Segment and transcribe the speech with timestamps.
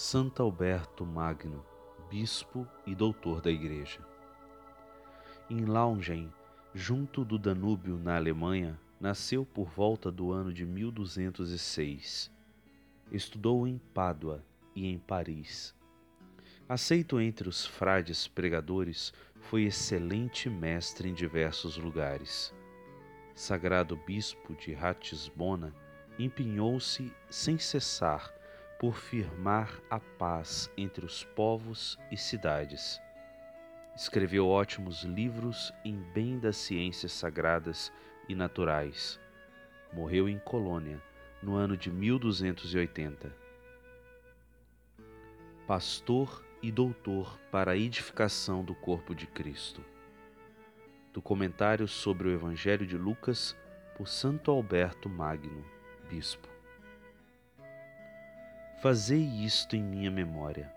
[0.00, 1.66] Santo Alberto Magno,
[2.08, 3.98] bispo e doutor da Igreja.
[5.50, 6.32] Em Laungen,
[6.72, 12.30] junto do Danúbio, na Alemanha, nasceu por volta do ano de 1206.
[13.10, 14.40] Estudou em Pádua
[14.72, 15.74] e em Paris.
[16.68, 22.54] Aceito entre os frades pregadores, foi excelente mestre em diversos lugares.
[23.34, 25.74] Sagrado bispo de Ratisbona,
[26.16, 28.37] empenhou-se sem cessar
[28.78, 33.00] por firmar a paz entre os povos e cidades.
[33.96, 37.92] Escreveu ótimos livros em bem das ciências sagradas
[38.28, 39.18] e naturais.
[39.92, 41.02] Morreu em Colônia
[41.42, 43.34] no ano de 1280.
[45.66, 49.84] Pastor e doutor para a edificação do corpo de Cristo.
[51.12, 53.56] Do comentário sobre o Evangelho de Lucas
[53.96, 55.64] por Santo Alberto Magno,
[56.08, 56.57] bispo.
[58.80, 60.72] Fazei isto em minha memória.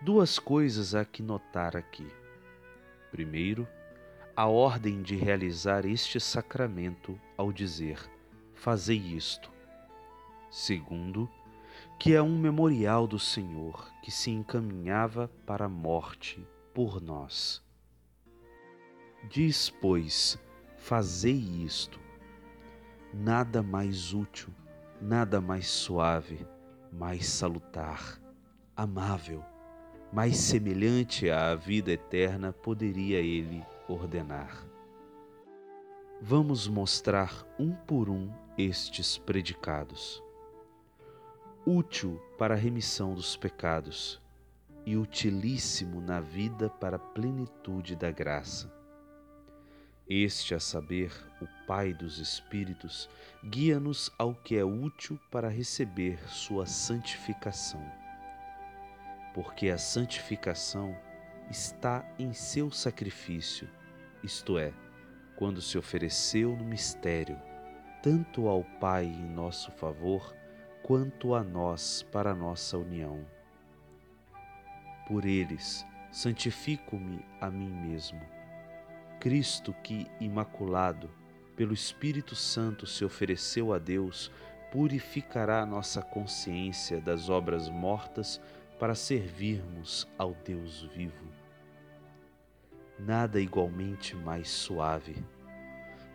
[0.00, 2.10] Duas coisas há que notar aqui.
[3.10, 3.68] Primeiro,
[4.34, 8.10] a ordem de realizar este sacramento ao dizer:
[8.54, 9.52] Fazei isto.
[10.50, 11.28] Segundo,
[11.98, 17.62] que é um memorial do Senhor que se encaminhava para a morte por nós.
[19.28, 20.38] Diz, pois,
[20.78, 22.00] fazei isto.
[23.12, 24.48] Nada mais útil,
[25.02, 26.46] nada mais suave,
[26.92, 28.20] mais salutar,
[28.76, 29.44] amável,
[30.12, 34.66] mais semelhante à vida eterna poderia ele ordenar.
[36.20, 40.22] Vamos mostrar um por um estes predicados.
[41.66, 44.20] Útil para a remissão dos pecados
[44.86, 48.77] e utilíssimo na vida para a plenitude da graça
[50.08, 53.10] este, a saber, o Pai dos Espíritos,
[53.44, 57.84] guia-nos ao que é útil para receber sua santificação.
[59.34, 60.96] Porque a santificação
[61.50, 63.68] está em seu sacrifício,
[64.24, 64.72] isto é,
[65.36, 67.38] quando se ofereceu no mistério,
[68.02, 70.34] tanto ao Pai em nosso favor,
[70.82, 73.26] quanto a nós para nossa união.
[75.06, 78.37] Por eles, santifico-me a mim mesmo
[79.20, 81.10] Cristo, que, imaculado,
[81.56, 84.30] pelo Espírito Santo se ofereceu a Deus,
[84.70, 88.40] purificará nossa consciência das obras mortas
[88.78, 91.26] para servirmos ao Deus vivo.
[92.98, 95.16] Nada igualmente mais suave,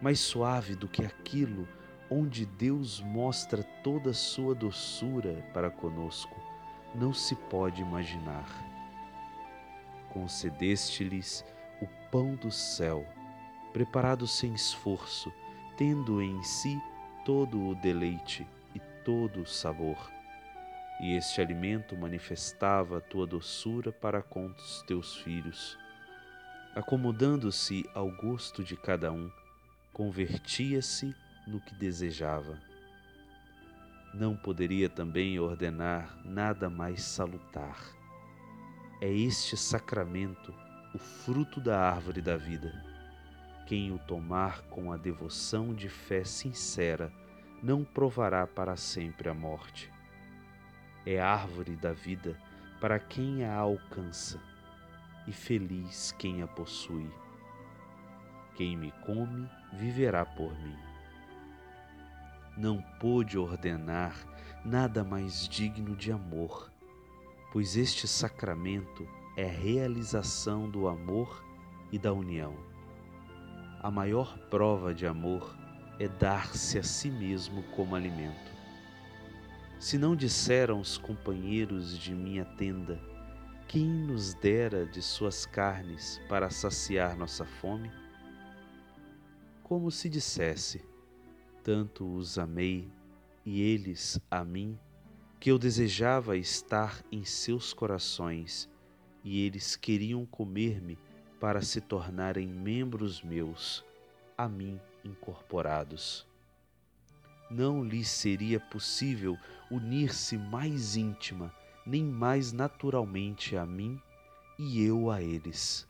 [0.01, 1.67] mais suave do que aquilo
[2.09, 6.39] onde Deus mostra toda a sua doçura para conosco,
[6.93, 8.47] não se pode imaginar.
[10.11, 11.43] Concedeste-lhes
[11.83, 13.05] o pão do céu,
[13.71, 15.31] preparado sem esforço,
[15.77, 16.81] tendo em si
[17.25, 20.11] todo o deleite e todo o sabor.
[21.01, 25.77] E este alimento manifestava a tua doçura para com os teus filhos.
[26.75, 29.29] Acomodando-se ao gosto de cada um,
[29.91, 31.13] convertia-se
[31.45, 32.59] no que desejava.
[34.13, 37.77] Não poderia também ordenar nada mais salutar.
[39.01, 40.53] É este sacramento
[40.93, 42.71] o fruto da árvore da vida.
[43.65, 47.11] Quem o tomar com a devoção de fé sincera
[47.63, 49.91] não provará para sempre a morte.
[51.05, 52.37] É árvore da vida
[52.79, 54.39] para quem a alcança,
[55.25, 57.09] e feliz quem a possui.
[58.55, 60.77] Quem me come viverá por mim.
[62.55, 64.13] Não pôde ordenar
[64.63, 66.71] nada mais digno de amor,
[67.51, 71.43] pois este sacramento é realização do amor
[71.91, 72.55] e da união.
[73.79, 75.55] A maior prova de amor
[75.99, 78.51] é dar-se a si mesmo como alimento.
[79.79, 83.01] Se não disseram os companheiros de minha tenda,
[83.67, 87.91] quem nos dera de suas carnes para saciar nossa fome?
[89.63, 90.85] Como se dissesse,
[91.63, 92.91] tanto os amei
[93.43, 94.79] e eles a mim,
[95.39, 98.69] que eu desejava estar em seus corações
[99.23, 100.97] e eles queriam comer-me
[101.39, 103.83] para se tornarem membros meus,
[104.37, 106.25] a mim incorporados.
[107.49, 109.37] Não lhes seria possível
[109.69, 111.53] unir-se mais íntima,
[111.85, 114.01] nem mais naturalmente a mim
[114.57, 115.87] e eu a eles.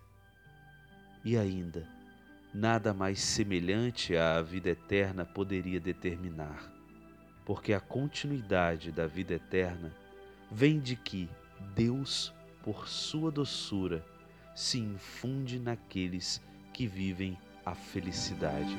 [1.24, 1.88] E ainda,
[2.54, 6.72] nada mais semelhante à vida eterna poderia determinar,
[7.46, 9.96] porque a continuidade da vida eterna
[10.52, 11.30] vem de que
[11.74, 12.34] Deus
[12.64, 14.04] por sua doçura,
[14.56, 16.42] se infunde naqueles
[16.74, 18.76] que vivem a felicidade.